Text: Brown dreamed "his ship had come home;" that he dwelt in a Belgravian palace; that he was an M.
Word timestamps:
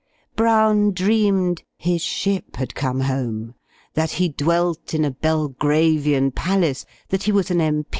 Brown 0.35 0.93
dreamed 0.93 1.61
"his 1.77 2.01
ship 2.01 2.55
had 2.55 2.73
come 2.73 3.01
home;" 3.01 3.53
that 3.93 4.13
he 4.13 4.29
dwelt 4.29 4.95
in 4.95 5.05
a 5.05 5.11
Belgravian 5.11 6.31
palace; 6.31 6.87
that 7.09 7.21
he 7.25 7.31
was 7.31 7.51
an 7.51 7.61
M. 7.61 7.85